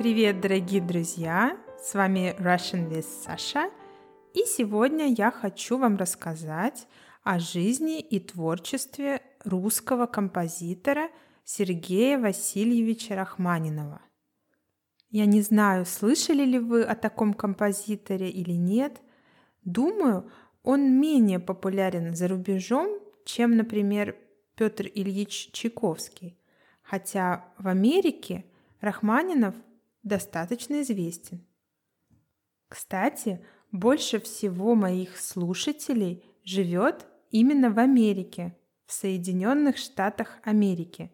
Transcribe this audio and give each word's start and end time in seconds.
Привет, 0.00 0.40
дорогие 0.40 0.80
друзья! 0.80 1.58
С 1.78 1.92
вами 1.92 2.34
Russian 2.38 2.88
with 2.88 3.04
Sasha. 3.04 3.70
И 4.32 4.46
сегодня 4.46 5.12
я 5.12 5.30
хочу 5.30 5.76
вам 5.76 5.98
рассказать 5.98 6.88
о 7.22 7.38
жизни 7.38 8.00
и 8.00 8.18
творчестве 8.18 9.20
русского 9.44 10.06
композитора 10.06 11.10
Сергея 11.44 12.18
Васильевича 12.18 13.14
Рахманинова. 13.14 14.00
Я 15.10 15.26
не 15.26 15.42
знаю, 15.42 15.84
слышали 15.84 16.46
ли 16.46 16.58
вы 16.58 16.82
о 16.82 16.94
таком 16.94 17.34
композиторе 17.34 18.30
или 18.30 18.52
нет. 18.52 19.02
Думаю, 19.66 20.30
он 20.62 20.98
менее 20.98 21.40
популярен 21.40 22.16
за 22.16 22.26
рубежом, 22.26 22.88
чем, 23.26 23.54
например, 23.54 24.16
Петр 24.54 24.86
Ильич 24.86 25.50
Чайковский. 25.52 26.38
Хотя 26.80 27.52
в 27.58 27.68
Америке 27.68 28.46
Рахманинов 28.80 29.54
достаточно 30.02 30.82
известен. 30.82 31.44
Кстати, 32.68 33.44
больше 33.72 34.20
всего 34.20 34.74
моих 34.74 35.18
слушателей 35.18 36.24
живет 36.44 37.06
именно 37.30 37.70
в 37.70 37.78
Америке, 37.78 38.56
в 38.86 38.92
Соединенных 38.92 39.76
Штатах 39.76 40.38
Америки. 40.42 41.12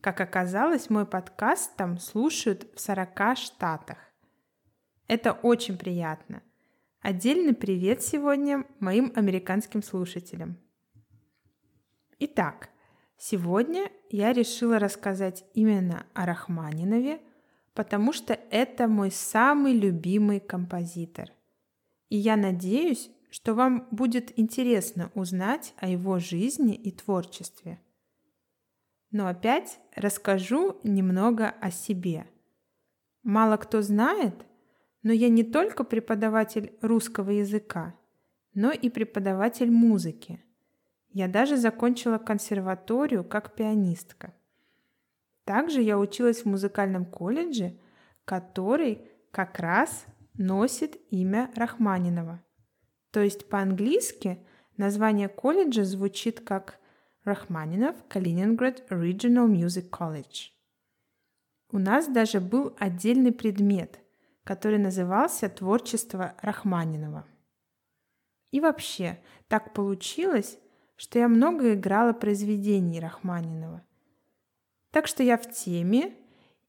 Как 0.00 0.20
оказалось, 0.20 0.90
мой 0.90 1.06
подкаст 1.06 1.76
там 1.76 1.98
слушают 1.98 2.66
в 2.74 2.80
40 2.80 3.36
штатах. 3.36 3.98
Это 5.08 5.32
очень 5.32 5.76
приятно. 5.76 6.42
Отдельный 7.00 7.54
привет 7.54 8.02
сегодня 8.02 8.64
моим 8.78 9.12
американским 9.16 9.82
слушателям. 9.82 10.56
Итак, 12.18 12.68
сегодня 13.16 13.90
я 14.10 14.32
решила 14.32 14.78
рассказать 14.78 15.44
именно 15.54 16.06
о 16.14 16.26
Рахманинове– 16.26 17.20
потому 17.74 18.12
что 18.12 18.38
это 18.50 18.86
мой 18.86 19.10
самый 19.10 19.74
любимый 19.74 20.40
композитор. 20.40 21.30
И 22.08 22.16
я 22.16 22.36
надеюсь, 22.36 23.10
что 23.30 23.54
вам 23.54 23.88
будет 23.90 24.38
интересно 24.38 25.10
узнать 25.14 25.74
о 25.78 25.88
его 25.88 26.18
жизни 26.18 26.74
и 26.74 26.90
творчестве. 26.90 27.80
Но 29.10 29.26
опять 29.26 29.78
расскажу 29.94 30.78
немного 30.82 31.48
о 31.48 31.70
себе. 31.70 32.26
Мало 33.22 33.56
кто 33.56 33.80
знает, 33.80 34.34
но 35.02 35.12
я 35.12 35.28
не 35.28 35.42
только 35.42 35.84
преподаватель 35.84 36.74
русского 36.82 37.30
языка, 37.30 37.94
но 38.54 38.70
и 38.70 38.90
преподаватель 38.90 39.70
музыки. 39.70 40.42
Я 41.08 41.28
даже 41.28 41.56
закончила 41.56 42.18
консерваторию 42.18 43.24
как 43.24 43.54
пианистка– 43.54 44.34
также 45.44 45.82
я 45.82 45.98
училась 45.98 46.42
в 46.42 46.46
музыкальном 46.46 47.04
колледже, 47.04 47.78
который 48.24 49.10
как 49.30 49.58
раз 49.58 50.06
носит 50.34 50.96
имя 51.10 51.50
Рахманинова. 51.56 52.42
То 53.10 53.20
есть 53.20 53.48
по-английски 53.48 54.46
название 54.76 55.28
колледжа 55.28 55.84
звучит 55.84 56.40
как 56.40 56.78
Рахманинов 57.24 57.96
Калининград 58.08 58.84
Regional 58.90 59.48
Music 59.48 59.90
College. 59.90 60.50
У 61.70 61.78
нас 61.78 62.06
даже 62.06 62.40
был 62.40 62.76
отдельный 62.78 63.32
предмет, 63.32 64.00
который 64.44 64.78
назывался 64.78 65.48
«Творчество 65.48 66.34
Рахманинова». 66.42 67.26
И 68.50 68.60
вообще, 68.60 69.18
так 69.48 69.72
получилось, 69.72 70.58
что 70.96 71.18
я 71.18 71.28
много 71.28 71.74
играла 71.74 72.12
произведений 72.12 73.00
Рахманинова– 73.00 73.84
так 74.92 75.06
что 75.06 75.22
я 75.22 75.38
в 75.38 75.50
теме, 75.50 76.14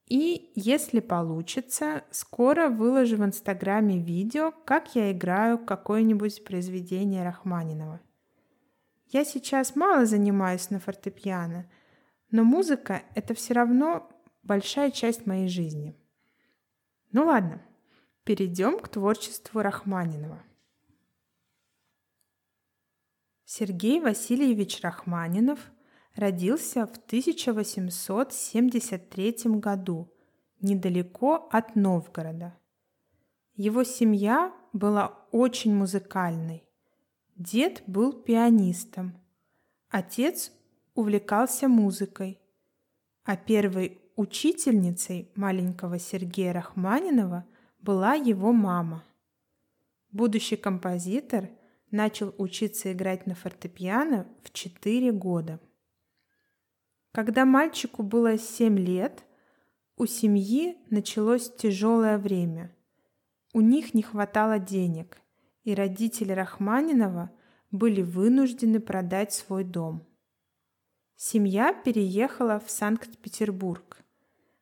и 0.08 0.52
если 0.56 1.02
получится, 1.02 2.04
скоро 2.10 2.70
выложу 2.70 3.18
в 3.18 3.26
Инстаграме 3.26 4.00
видео, 4.00 4.52
как 4.66 4.96
я 4.96 5.12
играю 5.12 5.60
какое-нибудь 5.60 6.44
произведение 6.44 7.24
Рахманинова. 7.24 8.00
Я 9.10 9.26
сейчас 9.26 9.76
мало 9.76 10.06
занимаюсь 10.06 10.70
на 10.70 10.80
фортепиано, 10.80 11.70
но 12.32 12.44
музыка— 12.44 13.04
это 13.16 13.34
все 13.34 13.54
равно 13.54 14.10
большая 14.42 14.90
часть 14.90 15.26
моей 15.26 15.50
жизни. 15.50 15.96
Ну 17.12 17.26
ладно, 17.26 17.62
перейдем 18.24 18.80
к 18.80 18.88
творчеству 18.88 19.62
Рахманинова. 19.62 20.42
Сергей 23.44 24.00
Васильевич 24.00 24.82
Рахманинов— 24.82 25.60
родился 26.16 26.86
в 26.86 26.98
1873 26.98 29.36
году 29.60 30.08
недалеко 30.62 31.50
от 31.52 31.76
Новгорода. 31.76 32.56
Его 33.56 33.84
семья 33.84 34.54
была 34.72 35.28
очень 35.32 35.76
музыкальной. 35.76 36.64
Дед 37.36 37.82
был 37.88 38.14
пианистом, 38.14 39.20
отец 39.90 40.52
увлекался 40.96 41.68
музыкой, 41.68 42.40
а 43.24 43.36
первой 43.36 44.00
учительницей 44.16 45.32
маленького 45.36 46.00
Сергея 46.00 46.54
Рахманинова 46.54 47.46
была 47.80 48.14
его 48.14 48.54
мама. 48.54 49.04
Будущий 50.12 50.56
композитор 50.56 51.50
начал 51.90 52.34
учиться 52.38 52.94
играть 52.94 53.26
на 53.26 53.34
фортепиано 53.36 54.28
в 54.44 54.52
4 54.52 55.12
года. 55.12 55.60
Когда 57.14 57.46
мальчику 57.46 58.02
было 58.02 58.40
семь 58.40 58.80
лет, 58.80 59.24
у 59.98 60.08
семьи 60.08 60.78
началось 60.90 61.54
тяжелое 61.56 62.18
время. 62.18 62.76
У 63.54 63.62
них 63.62 63.94
не 63.94 64.02
хватало 64.02 64.58
денег, 64.58 65.22
и 65.64 65.76
родители 65.76 66.32
Рахманинова 66.32 67.32
были 67.70 68.02
вынуждены 68.02 68.80
продать 68.80 69.32
свой 69.32 69.64
дом. 69.64 70.08
Семья 71.16 71.72
переехала 71.72 72.60
в 72.60 72.72
Санкт-Петербург, 72.72 74.04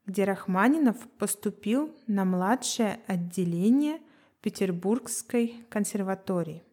где 0.06 0.25
Рахманинов 0.25 0.97
поступил 1.17 1.95
на 2.06 2.25
младшее 2.25 3.00
отделение 3.07 4.01
Петербургской 4.41 5.63
консерватории, 5.69 6.63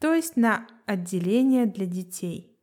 то 0.00 0.12
есть 0.12 0.36
на 0.36 0.68
отделение 0.84 1.64
для 1.64 1.86
детей– 1.86 2.52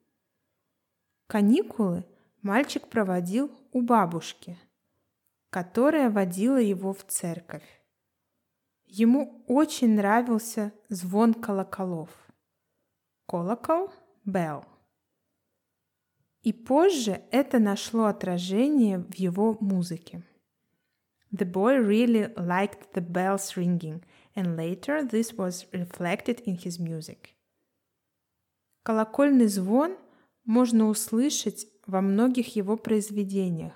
Каникулы 1.34 2.06
мальчик 2.44 2.88
проводил 2.88 3.50
у 3.72 3.82
бабушки, 3.82 4.56
которая 5.50 6.12
водила 6.12 6.62
его 6.62 6.94
в 6.94 7.04
церковь. 7.06 7.64
Ему 8.86 9.44
очень 9.48 9.96
нравился 9.96 10.72
звон 10.90 11.34
колоколов. 11.34 12.12
Колокол– 13.26 13.92
bell. 14.28 14.64
И 16.44 16.54
позже 16.54 17.24
это 17.32 17.58
нашло 17.58 18.06
отражение 18.06 19.00
в 19.00 19.16
его 19.16 19.58
музыке. 19.60 20.22
The 21.32 21.52
boy 21.52 21.84
really 21.84 22.32
liked 22.36 22.94
the 22.94 23.02
bells 23.02 23.56
ringing, 23.58 24.04
and 24.36 24.56
later 24.56 25.02
this 25.02 25.36
was 25.36 25.66
reflected 25.72 26.44
in 26.46 26.58
his 26.64 26.78
music. 26.78 27.30
Колокольный 28.84 29.48
звон 29.48 29.98
можно 30.46 30.88
услышать 30.88 31.68
во 31.86 32.02
многих 32.02 32.56
его 32.56 32.78
произведениях, 32.78 33.74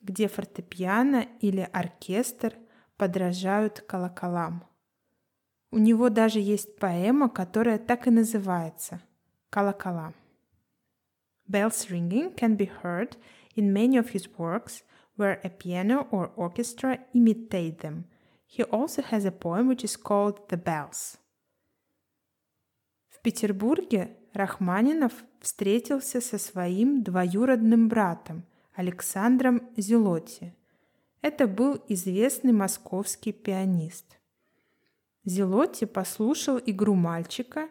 где 0.00 0.28
фортепиано 0.28 1.26
или 1.40 1.68
оркестр 1.72 2.54
подражают 2.96 3.80
колоколам. 3.80 4.64
У 5.70 5.78
него 5.78 6.08
даже 6.08 6.40
есть 6.40 6.76
поэма, 6.78 7.28
которая 7.28 7.78
так 7.78 8.06
и 8.06 8.10
называется 8.10 9.02
«Колокола». 9.50 10.14
Bells 11.46 11.88
ringing 11.90 12.34
can 12.34 12.56
be 12.56 12.70
heard 12.82 13.16
in 13.54 13.72
many 13.72 13.96
of 13.96 14.12
his 14.12 14.28
works 14.36 14.82
where 15.16 15.40
a 15.42 15.50
piano 15.50 16.06
or 16.10 16.30
orchestra 16.36 16.98
imitate 17.14 17.80
them. 17.80 18.04
He 18.46 18.62
also 18.64 19.02
has 19.02 19.24
a 19.24 19.32
poem 19.32 19.66
which 19.66 19.84
is 19.84 19.96
called 19.96 20.48
The 20.48 20.56
Bells. 20.56 21.18
В 23.08 23.20
Петербурге 23.22 24.16
Рахманинов 24.38 25.12
встретился 25.40 26.20
со 26.20 26.38
своим 26.38 27.02
двоюродным 27.02 27.88
братом 27.88 28.44
Александром 28.72 29.68
Зелотти. 29.76 30.54
Это 31.22 31.48
был 31.48 31.82
известный 31.88 32.52
московский 32.52 33.32
пианист. 33.32 34.16
Зелотти 35.24 35.86
послушал 35.86 36.60
игру 36.64 36.94
мальчика 36.94 37.68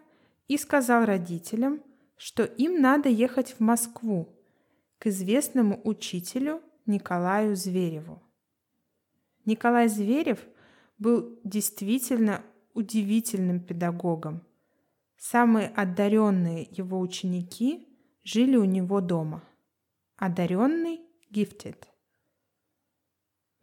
и 0.50 0.58
сказал 0.58 1.06
родителям, 1.06 1.82
что 2.18 2.44
им 2.44 2.82
надо 2.82 3.08
ехать 3.08 3.54
в 3.54 3.62
Москву 3.62 4.28
к 5.00 5.08
известному 5.08 5.80
учителю 5.86 6.62
Николаю 6.86 7.56
Звереву. 7.56 8.22
Николай 9.46 9.88
Зверев 9.88 10.40
был 10.98 11.40
действительно 11.46 12.44
удивительным 12.74 13.62
педагогом, 13.62 14.42
Самые 15.18 15.70
одаренные 15.70 16.68
его 16.72 17.00
ученики 17.00 17.88
жили 18.24 18.56
у 18.56 18.66
него 18.66 19.02
дома. 19.02 19.44
Одаренный– 20.16 21.02
gifted. 21.32 21.78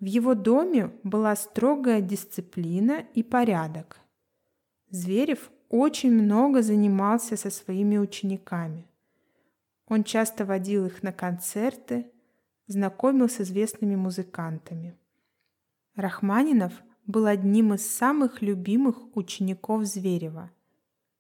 В 0.01 0.05
его 0.05 0.35
доме 0.35 0.93
была 1.05 1.37
строгая 1.37 2.01
дисциплина 2.01 3.07
и 3.15 3.23
порядок. 3.23 4.01
Зверев 4.91 5.51
очень 5.69 6.13
много 6.13 6.61
занимался 6.61 7.37
со 7.37 7.51
своими 7.51 7.99
учениками. 7.99 8.87
Он 9.87 10.03
часто 10.05 10.45
водил 10.45 10.87
их 10.87 11.03
на 11.03 11.13
концерты, 11.13 12.11
знакомил 12.67 13.29
с 13.29 13.41
известными 13.41 13.97
музыкантами. 13.97 14.97
Рахманинов 15.95 16.73
был 17.07 17.27
одним 17.27 17.75
из 17.75 17.89
самых 17.89 18.43
любимых 18.43 19.17
учеников 19.17 19.85
Зверева. 19.85 20.51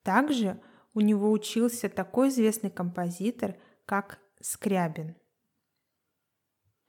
Также 0.04 0.60
у 0.92 1.00
него 1.00 1.32
учился 1.32 1.88
такой 1.88 2.28
известный 2.28 2.70
композитор, 2.70 3.56
как 3.86 4.20
Скрябин. 4.40 5.16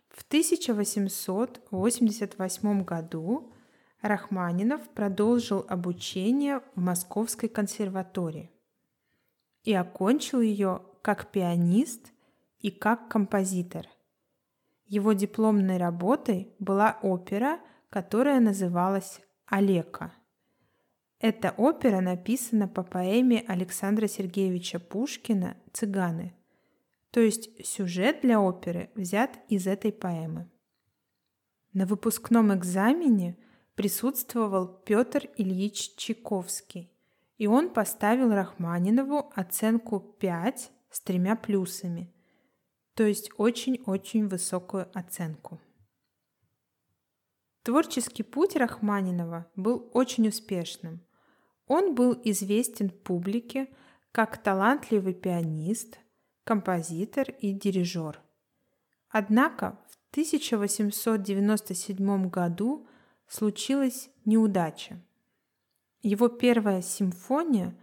В 0.10 0.24
1888 0.28 2.84
году 2.84 3.52
Рахманинов 4.02 4.88
продолжил 4.90 5.66
обучение 5.68 6.62
в 6.76 6.82
Московской 6.82 7.50
консерватории 7.50 8.52
и 9.64 9.74
окончил 9.74 10.42
ее 10.42 10.84
как 11.02 11.32
пианист 11.32 12.12
и 12.60 12.70
как 12.70 13.10
композитор. 13.10 13.88
Его 14.86 15.14
дипломной 15.14 15.78
работой 15.78 16.54
была 16.60 17.00
опера, 17.02 17.60
которая 17.90 18.40
называлась 18.40 19.22
«Олека». 19.48 20.14
Эта 21.28 21.56
опера 21.58 22.02
написана 22.02 22.68
по 22.68 22.84
поэме 22.84 23.44
Александра 23.48 24.06
Сергеевича 24.06 24.80
Пушкина 24.80 25.58
«Цыганы», 25.74 26.36
то 27.10 27.20
есть 27.20 27.66
сюжет 27.66 28.22
для 28.22 28.40
оперы 28.40 28.92
взят 28.94 29.40
из 29.50 29.66
этой 29.66 29.92
поэмы. 29.92 30.48
На 31.74 31.88
выпускном 31.88 32.54
экзамене 32.54 33.38
присутствовал 33.74 34.68
Петр 34.68 35.28
Ильич 35.36 35.96
Чайковский, 35.96 36.92
и 37.40 37.48
он 37.48 37.74
поставил 37.74 38.32
Рахманинову 38.32 39.32
оценку 39.34 40.00
5 40.00 40.72
с 40.92 41.02
тремя 41.02 41.36
плюсами, 41.36 42.14
то 42.94 43.04
есть 43.04 43.32
очень-очень 43.38 44.28
высокую 44.28 44.92
оценку. 44.94 45.60
Творческий 47.64 48.22
путь 48.22 48.56
Рахманинова 48.56 49.48
был 49.56 49.90
очень 49.92 50.28
успешным. 50.28 51.02
Он 51.68 51.96
был 51.96 52.20
известен 52.24 52.90
публике 52.90 53.68
как 54.12 54.42
талантливый 54.42 55.14
пианист, 55.14 56.00
композитор 56.44 57.30
и 57.40 57.54
дирижер. 57.54 58.20
Однако 59.10 59.80
в 59.90 59.98
1897 60.12 62.30
году 62.30 62.88
случилась 63.28 64.10
неудача. 64.26 65.02
Его 66.02 66.28
первая 66.28 66.82
симфония 66.82 67.74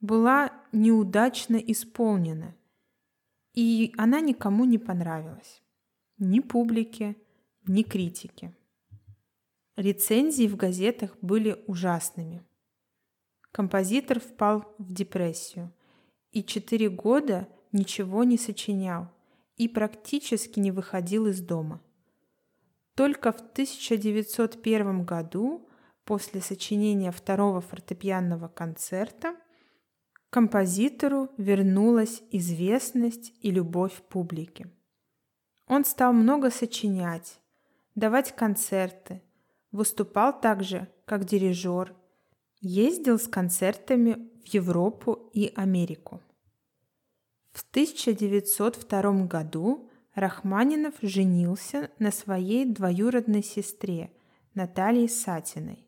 была 0.00 0.52
неудачно 0.72 1.56
исполнена, 1.56 2.54
и 3.52 3.92
она 3.98 4.20
никому 4.20 4.64
не 4.64 4.78
понравилась. 4.78 5.60
Ни 6.18 6.40
публике, 6.40 7.16
ни 7.66 7.82
критике. 7.82 8.54
Рецензии 9.76 10.46
в 10.46 10.56
газетах 10.56 11.16
были 11.20 11.62
ужасными. 11.66 12.47
Композитор 13.58 14.20
впал 14.20 14.72
в 14.78 14.92
депрессию 14.92 15.74
и 16.30 16.44
четыре 16.44 16.88
года 16.88 17.48
ничего 17.72 18.22
не 18.22 18.38
сочинял 18.38 19.08
и 19.56 19.66
практически 19.66 20.60
не 20.60 20.70
выходил 20.70 21.26
из 21.26 21.40
дома– 21.40 21.82
только 22.98 23.30
в 23.30 23.40
1901 23.40 25.04
году, 25.04 25.68
после 26.04 26.40
сочинения 26.40 27.12
второго 27.12 27.60
фортепианного 27.60 28.48
концерта, 28.48 29.36
композитору 30.30 31.28
вернулась 31.36 32.22
известность 32.32 33.32
и 33.40 33.52
любовь 33.52 34.02
публики. 34.08 34.66
Он 35.68 35.84
стал 35.84 36.12
много 36.12 36.50
сочинять, 36.50 37.38
давать 37.94 38.34
концерты, 38.34 39.22
выступал 39.70 40.40
также 40.40 40.88
как 41.04 41.24
дирижер, 41.24 41.94
ездил 42.60 43.18
с 43.18 43.28
концертами 43.28 44.30
в 44.44 44.46
Европу 44.48 45.30
и 45.32 45.52
Америку. 45.54 46.22
В 47.52 47.68
1902 47.70 49.26
году 49.26 49.90
Рахманинов 50.14 50.94
женился 51.02 51.90
на 51.98 52.10
своей 52.10 52.64
двоюродной 52.64 53.42
сестре 53.42 54.12
Наталье 54.54 55.08
Сатиной. 55.08 55.86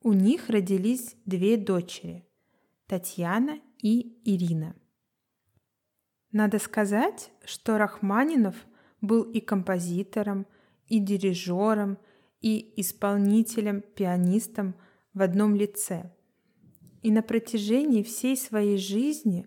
У 0.00 0.12
них 0.12 0.48
родились 0.48 1.16
две 1.24 1.56
дочери– 1.56 2.28
Татьяна 2.86 3.58
и 3.80 4.20
Ирина. 4.24 4.76
Надо 6.30 6.58
сказать, 6.58 7.30
что 7.44 7.78
Рахманинов 7.78 8.54
был 9.00 9.22
и 9.22 9.40
композитором, 9.40 10.46
и 10.88 10.98
дирижером, 10.98 11.98
и 12.40 12.74
исполнителем, 12.80 13.80
пианистом 13.80 14.74
в 15.14 15.22
одном 15.22 15.54
лице. 15.54 16.10
И 17.02 17.10
на 17.10 17.22
протяжении 17.22 18.02
всей 18.02 18.36
своей 18.36 18.76
жизни 18.76 19.46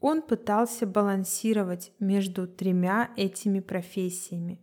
он 0.00 0.22
пытался 0.22 0.86
балансировать 0.86 1.92
между 1.98 2.46
тремя 2.46 3.10
этими 3.16 3.60
профессиями, 3.60 4.60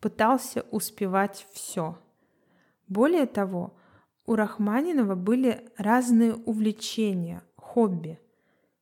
пытался 0.00 0.62
успевать 0.70 1.46
все. 1.52 1.98
Более 2.86 3.26
того, 3.26 3.76
у 4.26 4.34
Рахманинова 4.34 5.14
были 5.14 5.70
разные 5.76 6.34
увлечения, 6.34 7.42
хобби. 7.56 8.18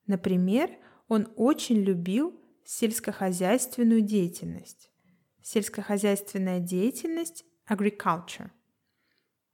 Например, 0.07 0.71
он 1.09 1.29
очень 1.37 1.81
любил 1.81 2.39
сельскохозяйственную 2.65 4.03
деятельность. 4.03 4.91
Сельскохозяйственная 5.43 6.61
деятельность– 6.61 7.45
agriculture. 7.69 8.51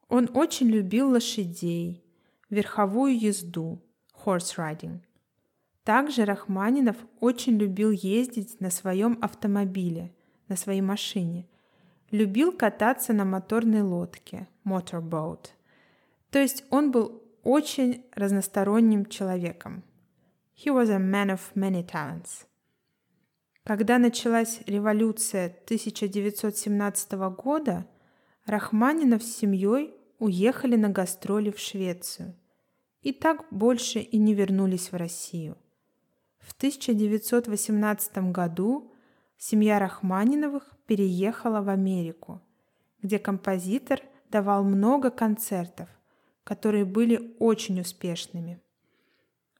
Он 0.08 0.30
очень 0.34 0.68
любил 0.68 1.10
лошадей, 1.10 2.04
верховую 2.50 3.18
езду– 3.18 3.82
horse 4.24 4.56
riding– 4.56 5.00
также 5.88 6.26
Рахманинов 6.26 6.98
очень 7.18 7.56
любил 7.56 7.92
ездить 7.92 8.60
на 8.60 8.68
своем 8.70 9.18
автомобиле, 9.22 10.14
на 10.46 10.54
своей 10.54 10.82
машине. 10.82 11.48
Любил 12.10 12.52
кататься 12.52 13.14
на 13.14 13.24
моторной 13.24 13.80
лодке, 13.80 14.48
motorboat. 14.66 15.46
То 16.30 16.40
есть 16.40 16.62
он 16.68 16.90
был 16.90 17.22
очень 17.42 18.04
разносторонним 18.12 19.06
человеком. 19.06 19.82
He 20.54 20.70
was 20.70 20.90
a 20.90 20.98
man 20.98 21.30
of 21.30 21.40
many 21.54 21.82
talents. 21.82 22.44
Когда 23.64 23.96
началась 23.96 24.60
революция 24.66 25.46
1917 25.46 27.12
года, 27.34 27.86
Рахманинов 28.44 29.22
с 29.22 29.38
семьей 29.38 29.94
уехали 30.18 30.76
на 30.76 30.88
гастроли 30.88 31.50
в 31.50 31.58
Швецию 31.58 32.34
и 33.02 33.12
так 33.12 33.46
больше 33.50 34.00
и 34.00 34.18
не 34.18 34.34
вернулись 34.34 34.92
в 34.92 34.96
Россию– 34.96 35.56
в 36.48 36.54
1918 36.54 38.32
году 38.32 38.90
семья 39.36 39.78
Рахманиновых 39.78 40.72
переехала 40.86 41.60
в 41.60 41.68
Америку, 41.68 42.40
где 43.02 43.18
композитор 43.18 44.00
давал 44.30 44.64
много 44.64 45.10
концертов, 45.10 45.90
которые 46.44 46.86
были 46.86 47.36
очень 47.38 47.80
успешными. 47.82 48.62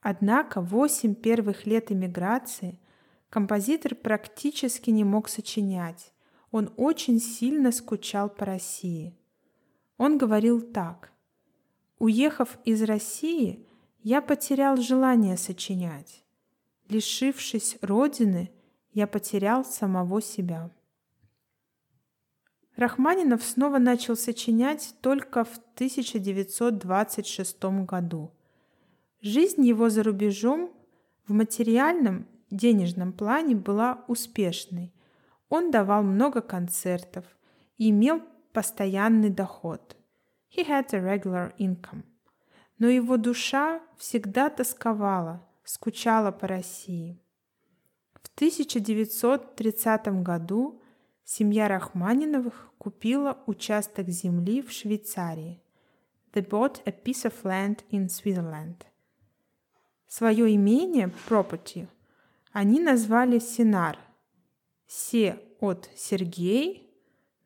Однако 0.00 0.62
восемь 0.62 1.14
первых 1.14 1.66
лет 1.66 1.92
эмиграции 1.92 2.80
композитор 3.28 3.94
практически 3.94 4.88
не 4.88 5.04
мог 5.04 5.28
сочинять. 5.28 6.14
Он 6.50 6.72
очень 6.78 7.20
сильно 7.20 7.70
скучал 7.70 8.30
по 8.30 8.46
России. 8.46 9.14
Он 9.98 10.16
говорил 10.16 10.62
так. 10.62 11.12
«Уехав 11.98 12.58
из 12.64 12.82
России, 12.82 13.66
я 14.02 14.22
потерял 14.22 14.76
желание 14.76 15.36
сочинять. 15.36 16.24
Лишившись 16.88 17.76
родины, 17.82 18.50
я 18.92 19.06
потерял 19.06 19.64
самого 19.64 20.22
себя. 20.22 20.70
Рахманинов 22.76 23.42
снова 23.42 23.78
начал 23.78 24.16
сочинять 24.16 24.94
только 25.00 25.44
в 25.44 25.58
1926 25.74 27.64
году. 27.84 28.30
Жизнь 29.20 29.66
его 29.66 29.90
за 29.90 30.04
рубежом 30.04 30.72
в 31.26 31.32
материальном, 31.32 32.28
денежном 32.50 33.12
плане 33.12 33.56
была 33.56 34.04
успешной. 34.06 34.94
Он 35.48 35.72
давал 35.72 36.04
много 36.04 36.40
концертов 36.40 37.24
и 37.78 37.90
имел 37.90 38.22
постоянный 38.52 39.30
доход. 39.30 39.96
He 40.50 40.66
had 40.66 40.92
a 40.92 41.00
regular 41.00 41.54
income. 41.58 42.04
Но 42.78 42.88
его 42.88 43.16
душа 43.16 43.80
всегда 43.98 44.50
тосковала– 44.50 45.44
скучала 45.68 46.30
по 46.32 46.46
России. 46.46 47.20
В 48.14 48.28
1930 48.36 50.22
году 50.22 50.80
семья 51.24 51.68
Рахманиновых 51.68 52.72
купила 52.78 53.38
участок 53.46 54.08
земли 54.08 54.62
в 54.62 54.72
Швейцарии. 54.72 55.60
They 56.32 56.48
bought 56.48 56.80
a 56.86 56.92
piece 56.92 57.24
of 57.24 57.34
land 57.42 57.84
in 57.90 58.06
Switzerland. 58.06 58.86
Свое 60.06 60.54
имение, 60.54 61.12
property, 61.28 61.86
они 62.52 62.80
назвали 62.80 63.38
Синар. 63.38 63.98
Се 64.86 65.38
от 65.60 65.90
Сергей, 65.94 66.87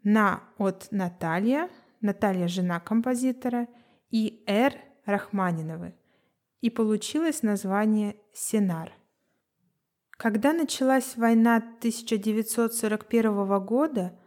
На 0.05 0.43
от 0.59 0.89
Наталья, 0.91 1.71
Наталья 2.01 2.49
жена 2.49 2.81
композитора, 2.81 3.69
и 4.11 4.43
Р 4.47 4.75
Рахманиновы. 5.07 5.95
И 6.61 6.71
получилось 6.71 7.43
название 7.43 8.17
Синар. 8.33 8.93
Когда 10.11 10.53
началась 10.53 11.17
война 11.17 11.57
1941 11.57 13.65
года, 13.65 14.19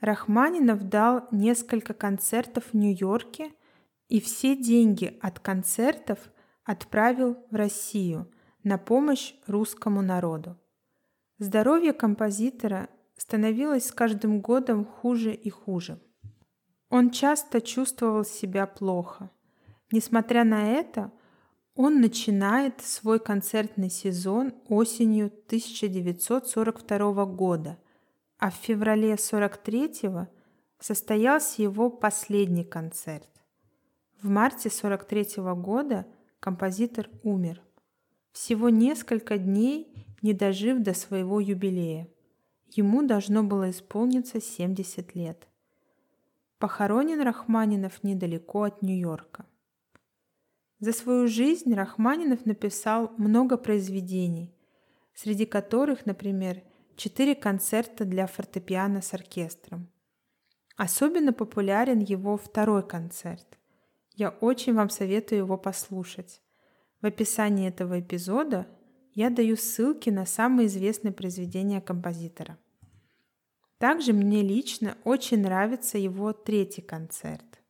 Рахманинов 0.00 0.88
дал 0.88 1.28
несколько 1.30 1.94
концертов 1.94 2.64
в 2.72 2.74
Нью-Йорке 2.74 3.52
и 4.08 4.20
все 4.20 4.56
деньги 4.56 5.16
от 5.22 5.38
концертов 5.38 6.18
отправил 6.64 7.38
в 7.50 7.54
Россию 7.54 8.30
на 8.64 8.78
помощь 8.78 9.34
русскому 9.46 10.02
народу. 10.02 10.58
Здоровье 11.38 11.92
композитора 11.92 12.88
становилось 13.16 13.86
с 13.86 13.92
каждым 13.92 14.40
годом 14.40 14.84
хуже 14.84 15.34
и 15.34 15.50
хуже. 15.50 16.00
Он 16.90 17.10
часто 17.10 17.60
чувствовал 17.60 18.24
себя 18.24 18.66
плохо. 18.66 19.30
Несмотря 19.90 20.44
на 20.44 20.70
это, 20.70 21.12
он 21.76 22.00
начинает 22.00 22.80
свой 22.80 23.18
концертный 23.18 23.90
сезон 23.90 24.54
осенью 24.68 25.26
1942 25.26 27.24
года, 27.26 27.78
а 28.38 28.50
в 28.50 28.54
феврале 28.54 29.18
43 29.18 30.28
состоялся 30.78 31.62
его 31.62 31.90
последний 31.90 32.64
концерт. 32.64 33.28
В 34.22 34.28
марте 34.28 34.70
43 34.70 35.42
года 35.54 36.06
композитор 36.40 37.10
умер, 37.22 37.60
всего 38.32 38.68
несколько 38.68 39.38
дней 39.38 40.06
не 40.22 40.32
дожив 40.32 40.80
до 40.80 40.94
своего 40.94 41.40
юбилея. 41.40 42.08
Ему 42.70 43.02
должно 43.02 43.42
было 43.42 43.70
исполниться 43.70 44.40
70 44.40 45.14
лет. 45.14 45.48
Похоронен 46.58 47.20
Рахманинов 47.20 48.02
недалеко 48.02 48.62
от 48.62 48.82
Нью-Йорка. 48.82 49.46
За 50.80 50.92
свою 50.92 51.28
жизнь 51.28 51.72
Рахманинов 51.74 52.46
написал 52.46 53.12
много 53.16 53.56
произведений, 53.56 54.54
среди 55.14 55.46
которых, 55.46 56.06
например, 56.06 56.62
четыре 56.96 57.34
концерта 57.34 58.04
для 58.04 58.26
фортепиано 58.26 59.00
с 59.00 59.14
оркестром. 59.14 59.88
Особенно 60.76 61.32
популярен 61.32 62.00
его 62.00 62.36
второй 62.36 62.86
концерт. 62.86 63.58
Я 64.14 64.30
очень 64.30 64.74
вам 64.74 64.90
советую 64.90 65.40
его 65.40 65.56
послушать. 65.56 66.40
В 67.00 67.06
описании 67.06 67.68
этого 67.68 68.00
эпизода 68.00 68.66
я 69.14 69.30
даю 69.30 69.56
ссылки 69.56 70.10
на 70.10 70.26
самые 70.26 70.66
известные 70.66 71.12
произведения 71.12 71.80
композитора. 71.80 72.58
Также 73.78 74.12
мне 74.12 74.42
лично 74.42 74.96
очень 75.04 75.42
нравится 75.42 75.98
его 75.98 76.32
третий 76.32 76.82
концерт. 76.82 77.62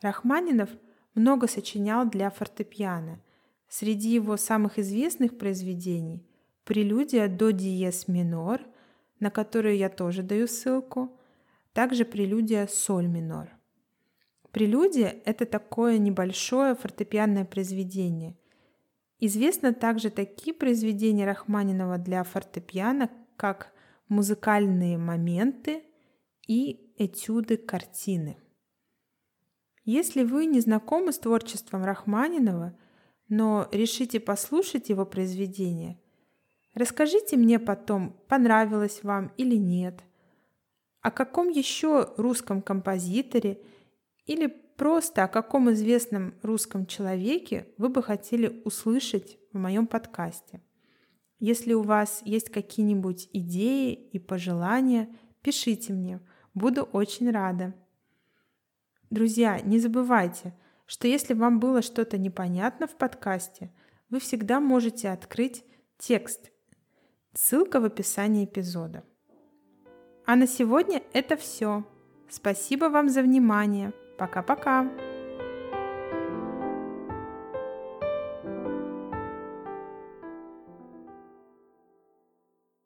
Рахманинов 0.00 0.70
много 1.14 1.48
сочинял 1.48 2.08
для 2.08 2.30
фортепиано. 2.30 3.20
Среди 3.68 4.14
его 4.14 4.36
самых 4.36 4.78
известных 4.78 5.36
произведений 5.36 6.24
прелюдия 6.64 7.28
до 7.28 7.50
диез 7.50 8.08
минор, 8.08 8.60
на 9.20 9.30
которую 9.30 9.76
я 9.76 9.88
тоже 9.88 10.22
даю 10.22 10.46
ссылку, 10.46 11.18
также 11.72 12.04
прелюдия 12.04 12.66
соль 12.66 13.06
минор. 13.06 13.48
Прелюдия– 14.50 15.16
это 15.24 15.46
такое 15.46 15.98
небольшое 15.98 16.74
фортепианное 16.74 17.44
произведение. 17.44 18.36
Известно 19.18 19.74
также 19.74 20.10
такие 20.10 20.54
произведения 20.54 21.26
Рахманинова 21.26 21.98
для 21.98 22.22
фортепиано, 22.24 23.10
как 23.36 23.72
музыкальные 24.08 24.98
моменты 24.98 25.82
и 26.46 26.92
этюды 26.96 27.56
картины– 27.56 28.36
если 29.90 30.22
вы 30.22 30.44
не 30.44 30.60
знакомы 30.60 31.14
с 31.14 31.18
творчеством 31.18 31.82
Рахманинова, 31.82 32.76
но 33.30 33.66
решите 33.72 34.20
послушать 34.20 34.90
его 34.90 35.06
произведение, 35.06 35.98
расскажите 36.74 37.38
мне 37.38 37.58
потом, 37.58 38.14
понравилось 38.28 39.02
вам 39.02 39.32
или 39.38 39.56
нет. 39.56 40.02
О 41.00 41.10
каком 41.10 41.48
еще 41.48 42.12
русском 42.18 42.60
композиторе 42.60 43.62
или 44.26 44.54
просто 44.78 45.24
о 45.24 45.28
каком 45.28 45.70
известном 45.72 46.34
русском 46.40 46.86
человеке 46.86 47.66
вы 47.76 47.90
бы 47.90 48.02
хотели 48.02 48.62
услышать 48.64 49.36
в 49.52 49.58
моем 49.58 49.86
подкасте. 49.86 50.62
Если 51.40 51.74
у 51.74 51.82
вас 51.82 52.22
есть 52.24 52.48
какие-нибудь 52.50 53.28
идеи 53.32 53.92
и 53.92 54.18
пожелания, 54.18 55.08
пишите 55.42 55.92
мне. 55.92 56.20
Буду 56.54 56.82
очень 56.82 57.30
рада. 57.30 57.74
Друзья, 59.10 59.60
не 59.60 59.80
забывайте, 59.80 60.54
что 60.86 61.08
если 61.08 61.34
вам 61.34 61.58
было 61.58 61.82
что-то 61.82 62.16
непонятно 62.16 62.86
в 62.86 62.96
подкасте, 62.96 63.72
вы 64.10 64.20
всегда 64.20 64.60
можете 64.60 65.10
открыть 65.10 65.64
текст. 65.98 66.52
Ссылка 67.34 67.80
в 67.80 67.84
описании 67.84 68.44
эпизода. 68.44 69.02
А 70.24 70.36
на 70.36 70.46
сегодня 70.46 71.02
это 71.12 71.36
все. 71.36 71.84
Спасибо 72.28 72.86
вам 72.86 73.08
за 73.08 73.22
внимание. 73.22 73.92
Пока-пока. 74.18 74.84